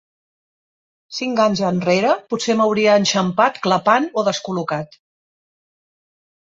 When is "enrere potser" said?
1.67-2.57